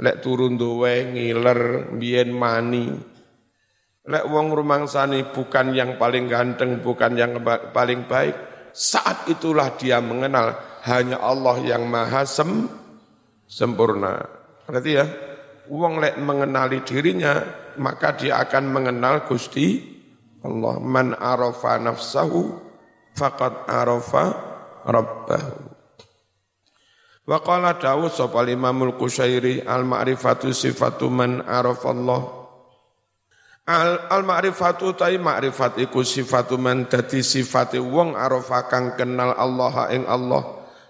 lek 0.03 0.19
turun 0.19 0.59
duwe 0.59 1.15
ngiler 1.15 1.95
biyen 1.95 2.35
mani. 2.35 2.91
Lek 4.11 4.27
wong 4.27 4.51
rumangsani 4.51 5.31
bukan 5.31 5.71
yang 5.71 5.95
paling 5.95 6.27
ganteng 6.27 6.83
bukan 6.83 7.15
yang 7.15 7.39
paling 7.71 8.11
baik 8.11 8.35
saat 8.75 9.31
itulah 9.31 9.79
dia 9.79 10.03
mengenal 10.03 10.59
hanya 10.91 11.23
Allah 11.23 11.63
yang 11.63 11.87
maha 11.87 12.27
sem 12.27 12.67
sempurna. 13.47 14.27
Berarti 14.67 14.91
ya? 14.91 15.07
Wong 15.71 16.03
lek 16.03 16.19
mengenali 16.19 16.83
dirinya 16.83 17.39
maka 17.79 18.19
dia 18.19 18.43
akan 18.43 18.75
mengenal 18.75 19.23
Gusti 19.23 20.00
Allah 20.41 20.75
man 20.81 21.13
arafa 21.17 21.77
nafsahu 21.77 22.57
faqad 23.15 23.69
arafa 23.69 24.25
rabbahu 24.89 25.71
Wa 27.31 27.39
qala 27.47 27.79
Dawud 27.79 28.11
sapa 28.11 28.43
Imamul 28.51 28.99
Qusyairi 28.99 29.63
al 29.63 29.87
ma'rifatu 29.87 30.51
sifatu 30.51 31.07
man 31.07 31.47
arafallah. 31.47 32.27
Al, 33.71 34.11
al 34.11 34.27
ma'rifatu 34.27 34.99
tai 34.99 35.15
ma'rifat 35.15 35.79
iku 35.79 36.03
sifatu 36.03 36.59
man 36.59 36.91
dadi 36.91 37.23
sifate 37.23 37.79
wong 37.79 38.19
arafa 38.19 38.67
kang 38.67 38.99
kenal 38.99 39.31
Allah 39.39 39.95
ing 39.95 40.11
Allah. 40.11 40.43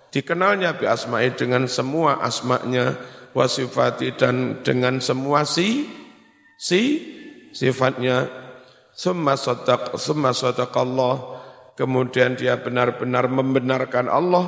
Dikenalnya 0.09 0.81
bi 0.81 0.89
asma'i 0.89 1.37
dengan 1.37 1.69
semua 1.69 2.25
asma'nya 2.25 2.97
wa 3.37 3.45
sifati 3.45 4.17
dan 4.17 4.65
dengan 4.65 4.97
semua 5.05 5.45
si 5.45 5.93
si 6.57 7.05
sifatnya. 7.53 8.49
Summa 8.95 9.35
sadaq 9.39 9.97
summa 9.97 10.35
Allah. 10.35 11.15
Kemudian 11.79 12.37
dia 12.37 12.61
benar-benar 12.61 13.31
membenarkan 13.33 14.11
Allah 14.13 14.45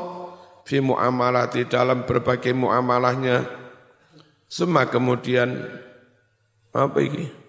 fi 0.69 0.85
muamalati 0.85 1.65
dalam 1.65 2.05
berbagai 2.05 2.53
muamalahnya. 2.53 3.47
Summa 4.47 4.85
kemudian 4.85 5.57
apa 6.77 6.99
ini? 7.01 7.43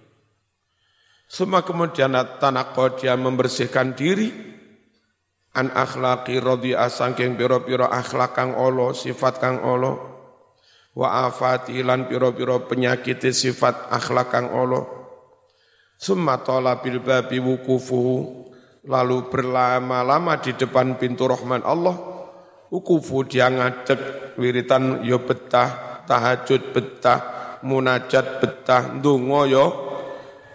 Semua 1.33 1.65
kemudian 1.65 2.13
tanakko 2.13 3.01
dia 3.01 3.17
membersihkan 3.17 3.97
diri 3.97 4.29
an 5.57 5.73
akhlaki 5.73 6.37
radhi'a 6.37 6.85
sangking 6.93 7.33
piro-piro 7.33 7.89
akhlak 7.89 8.37
kang 8.37 8.53
olo, 8.53 8.93
sifat 8.93 9.41
kang 9.41 9.65
olo, 9.65 9.97
wa 10.93 11.25
afati 11.25 11.81
lan 11.81 12.05
piro-piro 12.05 12.69
penyakit 12.69 13.33
sifat 13.33 13.89
akhlak 13.89 14.29
kang 14.29 14.53
olo. 14.53 15.02
Summa 16.03 16.35
tola 16.43 16.83
bil 16.83 16.99
babi 16.99 17.39
wukufuhu, 17.39 18.51
lalu 18.91 19.31
berlama-lama 19.31 20.35
di 20.35 20.51
depan 20.51 20.99
pintu 20.99 21.31
rahman 21.31 21.63
Allah, 21.63 21.95
wukufu 22.67 23.23
dia 23.23 23.47
ngadeg 23.47 24.35
wiritan 24.35 24.99
yo 25.07 25.23
betah, 25.23 26.03
tahajud 26.03 26.75
betah, 26.75 27.19
munajat 27.63 28.43
betah, 28.43 28.99
ndonga 28.99 29.41
yo 29.47 29.65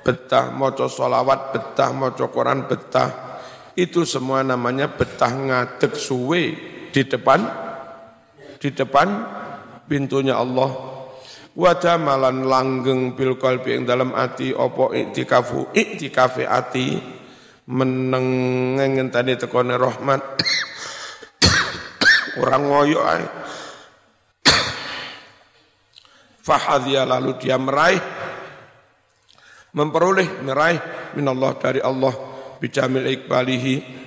betah, 0.04 0.52
maca 0.52 0.84
solawat 0.84 1.56
betah, 1.56 1.96
maca 1.96 2.28
Quran 2.28 2.68
betah. 2.68 3.40
Itu 3.72 4.04
semua 4.04 4.44
namanya 4.44 4.92
betah 4.92 5.32
ngadeg 5.32 5.96
suwe 5.96 6.42
di 6.92 7.02
depan 7.08 7.40
di 8.60 8.68
depan 8.68 9.08
pintunya 9.88 10.36
Allah. 10.36 10.97
Wajah 11.58 11.98
malan 11.98 12.46
langgeng 12.46 13.18
bil 13.18 13.34
qalbi 13.34 13.74
ing 13.74 13.82
dalam 13.82 14.14
ati 14.14 14.54
opo 14.54 14.94
iktikafu 14.94 15.74
iktikafi 15.74 16.46
ati 16.46 16.94
meneng 17.74 18.78
ngenteni 18.78 19.34
tekone 19.34 19.74
rahmat. 19.74 20.22
Orang 22.46 22.62
ngoyo 22.62 23.02
ae. 23.02 23.26
Fahadhiya 26.46 27.02
lalu 27.02 27.34
dia 27.42 27.58
meraih. 27.58 27.98
Memperoleh 29.74 30.46
meraih 30.46 30.78
minallah 31.18 31.58
dari 31.58 31.82
Allah 31.82 32.14
bijamil 32.62 33.02
ikbalihi 33.02 33.98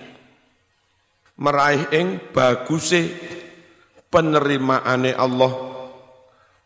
meraih 1.42 1.90
ing 1.96 2.32
baguse 2.32 3.12
penerimaane 4.08 5.12
Allah 5.16 5.71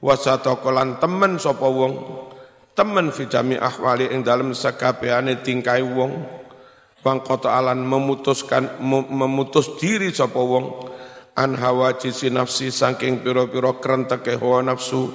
wasatokolan 0.04 1.00
temen 1.00 1.38
sapa 1.40 1.68
wong. 1.68 1.94
Temen 2.76 3.08
fi 3.16 3.24
ahwali 3.56 4.12
ing 4.12 4.28
dalem 4.28 4.52
sekabehane 4.52 5.40
tingkai 5.40 5.80
wong. 5.80 6.12
Bang 7.00 7.22
kota 7.22 7.54
alan 7.54 7.86
memutuskan 7.86 8.82
memutus 8.84 9.80
diri 9.80 10.12
sapa 10.12 10.42
wong. 10.42 10.92
An 11.36 11.56
hawa 11.56 11.96
jisi 12.00 12.32
nafsi 12.32 12.72
saking 12.72 13.24
piro-piro 13.24 13.80
krenteke 13.80 14.36
hawa 14.36 14.64
nafsu. 14.64 15.08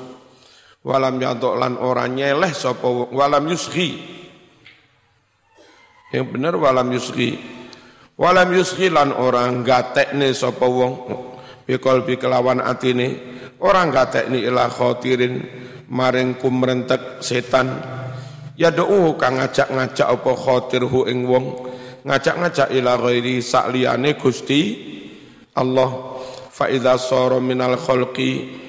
Walam 0.80 1.20
yadok 1.20 1.54
lan 1.60 1.76
ora 1.76 2.08
nyeleh 2.08 2.52
sapa 2.56 2.88
walam 2.88 3.44
yusghi. 3.48 4.00
Yang 6.12 6.26
benar 6.32 6.56
walam 6.56 6.88
yusghi. 6.88 7.36
Walam 8.16 8.52
yusghi 8.56 8.88
lan 8.88 9.12
orang 9.12 9.60
gatekne 9.64 10.32
sapa 10.32 10.64
wong 10.64 10.92
bikol 11.70 12.02
kelawan 12.18 12.59
atine 12.59 13.14
orang 13.62 13.94
gatekne 13.94 14.42
ila 14.42 14.66
khotirin 14.66 15.38
maring 15.87 16.35
kumrentek 16.35 17.22
setan 17.22 17.78
ya 18.59 18.74
do'u 18.74 19.14
kang 19.14 19.38
ngajak-ngajak 19.38 20.11
apa 20.11 20.33
khotirhu 20.35 21.06
ing 21.06 21.30
wong 21.30 21.70
ngajak-ngajak 22.02 22.74
ila 22.74 22.98
ghairi 22.98 23.38
sakliyane 23.38 24.18
Gusti 24.18 24.62
Allah 25.54 26.18
fa 26.50 26.66
idza 26.66 26.98
sara 26.98 27.38
minal 27.38 27.78
khalqi 27.78 28.61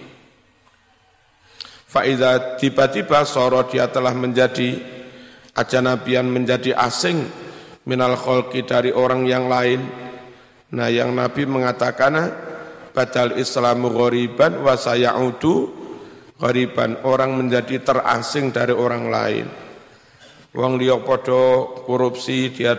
Faidah 1.91 2.55
tiba-tiba 2.55 3.27
soro 3.27 3.67
dia 3.67 3.91
telah 3.91 4.15
menjadi 4.15 4.79
ajanabian 5.51 6.23
menjadi 6.23 6.71
asing 6.71 7.19
minal 7.83 8.15
kholki 8.15 8.63
dari 8.63 8.95
orang 8.95 9.27
yang 9.27 9.51
lain. 9.51 9.83
Nah 10.71 10.87
yang 10.87 11.11
Nabi 11.11 11.43
mengatakan 11.43 12.15
badal 12.91 13.39
Islamu 13.39 13.89
ghoriban 13.91 14.61
wa 14.61 14.75
sayaudu 14.75 15.71
ghoriban. 16.37 17.01
Orang 17.07 17.39
menjadi 17.39 17.81
terasing 17.81 18.51
dari 18.51 18.75
orang 18.75 19.03
lain. 19.07 19.47
Wong 20.51 20.75
liya 20.75 20.99
podo 20.99 21.71
korupsi, 21.87 22.51
dia 22.51 22.75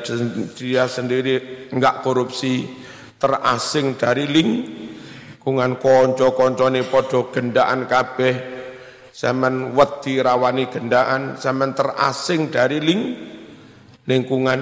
dia 0.53 0.85
sendiri 0.85 1.68
enggak 1.72 2.05
korupsi, 2.05 2.68
terasing 3.16 3.96
dari 3.96 4.29
lingkungan 4.29 5.81
konco-koncone 5.81 6.85
podo 6.85 7.33
gendaan 7.33 7.88
kabeh 7.88 8.35
zaman 9.12 9.72
wedi 9.72 10.20
rawani 10.20 10.68
gendaan, 10.68 11.40
zaman 11.40 11.72
terasing 11.72 12.53
dari 12.53 12.77
ling, 12.77 13.03
lingkungan 14.05 14.61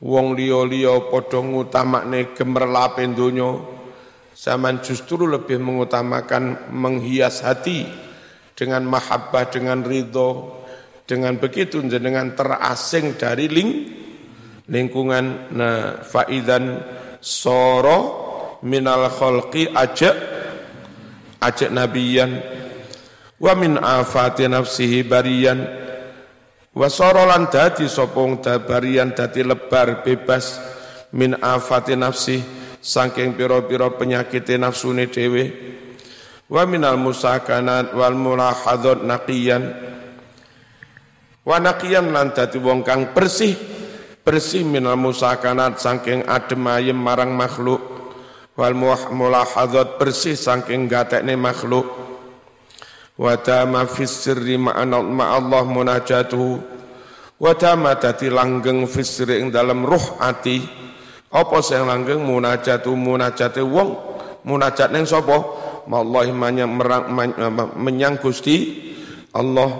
wong 0.00 0.36
liya-liya 0.36 1.08
padha 1.08 1.40
ngutamakne 1.40 2.36
gemerlape 2.36 3.04
donya 3.16 3.75
zaman 4.36 4.84
justru 4.84 5.24
lebih 5.24 5.56
mengutamakan 5.56 6.68
menghias 6.68 7.40
hati 7.40 7.88
dengan 8.52 8.84
mahabbah 8.84 9.48
dengan 9.48 9.80
ridho 9.80 10.60
dengan 11.08 11.40
begitu 11.40 11.80
dengan 11.80 12.36
terasing 12.36 13.16
dari 13.16 13.48
ling 13.48 13.70
lingkungan. 14.68 15.56
Nah 15.56 16.04
faidan 16.04 16.84
soro 17.16 17.98
minal 18.60 19.08
khalqi 19.08 19.72
ajak 19.72 20.16
ajak 21.40 21.72
nabiyan. 21.72 22.30
Wa 23.40 23.52
min 23.56 23.80
afati 23.80 24.48
nafsihi 24.48 25.04
barian 25.04 25.60
wa 26.76 26.88
sorolan 26.92 27.48
dadi 27.48 27.88
sopong 27.88 28.44
barian 28.68 29.16
dadi 29.16 29.40
lebar 29.40 30.04
bebas. 30.04 30.60
Min 31.16 31.38
afati 31.40 31.96
nafsi 31.96 32.65
saking 32.86 33.34
piro-piro 33.34 33.98
penyakit 33.98 34.46
nafsune 34.54 35.10
dewe 35.10 35.50
wa 36.46 36.62
minal 36.62 36.94
musakanat 36.94 37.90
wal 37.98 38.14
mulahadot 38.14 39.02
naqiyan. 39.02 39.74
Wa 41.42 41.58
naqiyan 41.58 42.14
lan 42.14 42.30
dadi 42.30 42.62
wong 42.62 42.86
kang 42.86 43.10
bersih. 43.10 43.54
Bersih 44.22 44.62
minal 44.62 44.98
musakanat 44.98 45.82
saking 45.82 46.26
adem 46.30 46.62
ayem 46.70 46.98
marang 46.98 47.34
makhluk. 47.34 47.82
Wal 48.54 48.74
mulahadot 49.10 49.98
bersih 49.98 50.38
saking 50.38 50.86
gatekne 50.86 51.34
makhluk. 51.34 51.86
Wa 53.18 53.34
tama 53.42 53.82
fis 53.90 54.14
sirri 54.14 54.54
Allah 54.62 55.62
munajatuhu. 55.66 56.78
Wa 57.36 57.52
tama 57.58 57.98
langgeng 58.30 58.86
fis 58.86 59.10
sirri 59.10 59.42
ing 59.42 59.50
dalam 59.50 59.82
ruh 59.82 60.18
ati 60.22 60.85
apa 61.36 61.60
sing 61.60 61.84
langgeng 61.84 62.24
munajatu 62.24 62.96
munajate 62.96 63.60
wong? 63.60 63.92
Munajat 64.48 64.88
ning 64.88 65.04
sapa? 65.04 65.36
Allah 65.84 66.32
menyang 67.76 68.16
Gusti 68.16 68.56
Allah. 69.36 69.70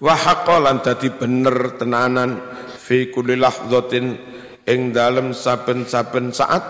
Wa 0.00 0.14
haqqalan 0.16 0.80
dadi 0.80 1.12
bener 1.12 1.76
tenanan 1.76 2.40
fi 2.80 3.12
kulli 3.12 3.36
lahzatin 3.36 4.16
ing 4.64 4.80
dalem 4.96 5.36
saben-saben 5.36 6.32
saat. 6.32 6.64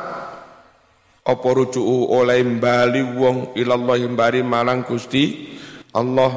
Apa 1.23 1.49
rujuku 1.55 2.11
oleh 2.11 2.43
bali 2.59 3.07
wong 3.07 3.55
ilallah 3.55 4.01
mbari 4.11 4.43
malang 4.43 4.83
Gusti 4.83 5.55
Allah. 5.95 6.35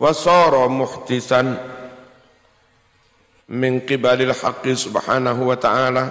Wasara 0.00 0.66
muhtisan 0.72 1.73
min 3.52 3.84
qibalil 3.84 4.32
haqqi 4.32 4.72
subhanahu 4.72 5.52
wa 5.52 5.56
ta'ala. 5.58 6.04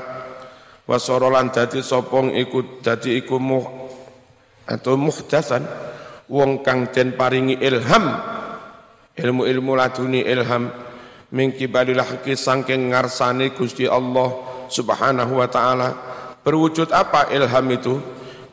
Wasara 0.84 1.32
lan 1.32 1.48
dadi 1.48 1.80
sopong 1.80 2.36
iku 2.36 2.84
dadi 2.84 3.16
iku 3.24 3.40
muh 3.40 3.64
atau 4.68 5.00
muhtasan 5.00 5.64
wong 6.28 6.60
kang 6.60 6.92
den 6.92 7.16
paringi 7.16 7.56
ilham 7.64 8.12
ilmu-ilmu 9.16 9.72
laduni 9.80 10.28
ilham 10.28 10.68
min 11.32 11.56
qibalil 11.56 12.04
haqqi 12.04 12.36
saking 12.36 12.92
ngarsane 12.92 13.56
Gusti 13.56 13.88
Allah 13.88 14.30
subhanahu 14.68 15.40
wa 15.40 15.48
ta'ala. 15.48 15.90
Berwujud 16.44 16.92
apa 16.92 17.32
ilham 17.32 17.68
itu? 17.72 17.96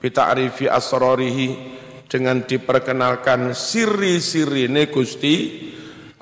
Bita'rifi 0.01 0.71
asrarihi 0.71 1.49
dengan 2.09 2.47
diperkenalkan 2.47 3.53
siri-siri 3.53 4.71
Gusti 4.89 5.35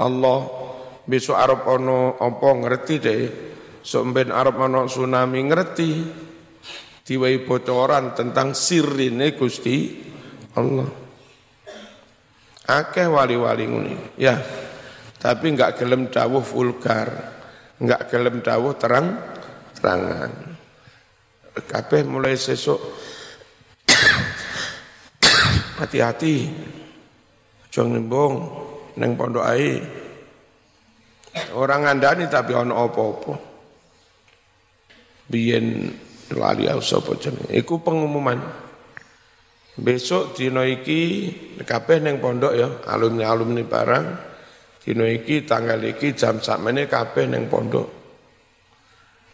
Allah 0.00 0.67
besok 1.08 1.40
Arab 1.40 1.64
ono 1.64 2.20
apa 2.20 2.48
ngerti 2.52 2.94
deh. 3.00 3.22
Sok 3.80 4.04
Arab 4.28 4.60
ono 4.60 4.84
tsunami 4.84 5.40
ngerti. 5.48 5.90
Diwai 7.08 7.40
bocoran 7.40 8.12
tentang 8.12 8.52
sirine 8.52 9.32
Gusti 9.32 9.96
Allah. 10.60 11.08
Akeh 12.68 13.08
wali-wali 13.08 13.64
nguni 13.64 13.96
ya 14.20 14.36
tapi 15.18 15.56
enggak 15.56 15.80
gelem 15.80 16.12
dawuh 16.12 16.44
vulgar. 16.44 17.08
Enggak 17.80 18.12
gelem 18.12 18.44
dawuh 18.44 18.76
terang 18.76 19.16
terangan. 19.72 20.30
Kabeh 21.58 22.06
mulai 22.06 22.38
sesuk 22.38 22.78
hati-hati. 25.82 26.36
Jong 27.72 27.98
nembong 27.98 28.34
neng 29.00 29.16
pondok 29.18 29.48
ai 29.48 29.97
orang 31.57 31.87
ngandani 31.87 32.24
tapi 32.27 32.53
ono 32.57 32.74
apa-apa 32.79 33.33
biyen 35.29 35.88
lali 36.35 36.64
sapa 36.81 37.16
jenenge 37.20 37.53
iku 37.53 37.81
pengumuman 37.81 38.68
Besok 39.79 40.35
dino 40.35 40.66
iki 40.66 41.31
kabeh 41.62 42.03
ning 42.03 42.18
pondok 42.18 42.51
ya, 42.51 42.66
alumni-alumni 42.90 43.62
barang. 43.62 44.07
Dino 44.83 45.07
iki 45.07 45.46
tanggal 45.46 45.79
iki 45.87 46.18
jam 46.18 46.42
sakmene 46.42 46.90
kabeh 46.90 47.31
ning 47.31 47.46
pondok. 47.46 47.87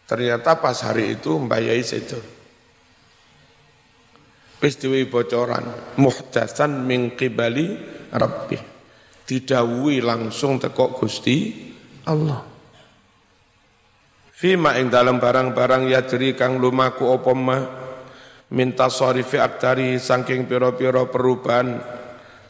Ternyata 0.05 0.61
pas 0.61 0.77
hari 0.85 1.17
itu 1.17 1.33
mbayai 1.41 1.81
sedo. 1.81 2.21
Wis 4.61 4.77
bocoran, 5.09 5.97
muhdatsan 5.97 6.85
min 6.85 7.17
qibali 7.17 7.81
rabbi. 8.13 8.61
Didawuhi 9.25 10.05
langsung 10.05 10.61
tekok 10.61 11.01
Gusti 11.01 11.73
Allah. 12.05 12.41
Fima 14.35 14.77
ing 14.77 14.93
dalam 14.93 15.23
barang-barang 15.23 15.89
yajri 15.89 16.37
kang 16.37 16.61
lumaku 16.61 17.09
apa 17.09 17.33
minta 18.53 18.93
sorifi 18.93 19.41
aktari 19.41 19.97
saking 19.97 20.45
piro-piro 20.45 21.09
perubahan 21.09 21.81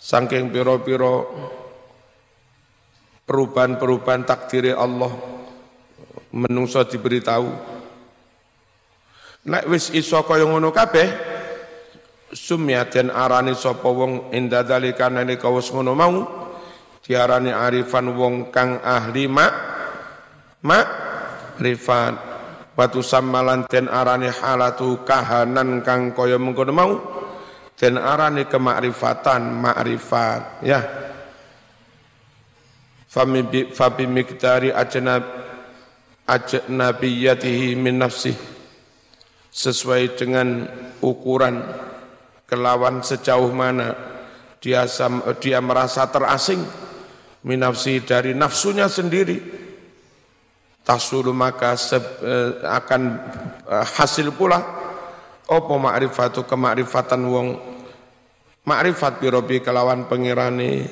saking 0.01 0.51
piro-piro 0.51 1.15
perubahan-perubahan 3.29 4.23
takdiri 4.27 4.75
Allah. 4.75 5.13
Menungso 6.35 6.83
diberitahu. 6.83 7.47
Nek 9.45 9.65
wis 9.71 9.93
iso 9.95 10.19
kaya 10.27 10.49
ngono 10.49 10.75
kabeh 10.75 11.07
sumyaten 12.35 13.13
arani 13.13 13.55
sapa 13.55 13.87
wong 13.87 14.35
inda 14.35 14.67
dalika 14.67 15.07
nalika 15.07 15.47
wis 15.53 15.71
ngono 15.71 15.93
mau 15.95 16.15
diarani 17.05 17.53
arifan 17.53 18.17
wong 18.17 18.49
kang 18.49 18.81
ahli 18.81 19.29
mak. 19.29 19.53
Mak 20.65 20.87
rifat 21.61 22.35
Watu 22.75 23.07
samalan 23.07 23.71
den 23.71 23.87
arani 23.87 24.27
halatu 24.35 25.07
kahanan 25.07 25.87
kang 25.87 26.11
kaya 26.11 26.43
mengkono 26.43 26.75
mau. 26.75 26.93
Den 27.79 28.03
arani 28.03 28.51
kemakrifatan 28.51 29.63
makrifat 29.63 30.43
ya. 30.67 30.83
Fami 33.07 33.47
bi 33.47 33.71
fabi 33.71 34.11
miqdari 34.11 34.75
ajnab 34.75 35.23
ajnabiyatihi 36.27 37.79
min 37.79 38.03
nafsi 38.03 38.35
sesuai 39.55 40.19
dengan 40.19 40.67
ukuran 40.99 41.63
kelawan 42.51 43.07
sejauh 43.07 43.55
mana 43.55 43.95
dia 44.59 44.83
dia 45.39 45.63
merasa 45.63 46.11
terasing 46.11 46.59
minafsi 47.45 48.01
dari 48.03 48.33
nafsunya 48.33 48.89
sendiri. 48.89 49.63
Tasulu 50.85 51.33
maka 51.33 51.77
eh, 51.77 52.61
akan 52.61 53.03
eh, 53.69 53.87
hasil 53.97 54.33
pula. 54.37 54.61
Opo 55.45 55.77
ma'rifatu 55.77 56.49
kemakrifatan 56.49 57.21
wong 57.29 57.49
makrifat 58.65 59.21
birobi 59.21 59.61
kelawan 59.61 60.09
pengirani. 60.09 60.85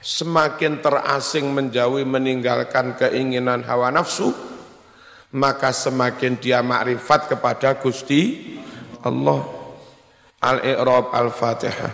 Semakin 0.00 0.80
terasing 0.80 1.52
menjauhi 1.52 2.08
meninggalkan 2.08 2.96
keinginan 2.96 3.60
hawa 3.68 3.92
nafsu 3.92 4.32
maka 5.36 5.76
semakin 5.76 6.40
dia 6.40 6.64
makrifat 6.64 7.36
kepada 7.36 7.76
Gusti 7.76 8.56
Allah. 9.04 9.44
Al-Iqrab 10.40 11.12
Al-Fatihah 11.12 11.92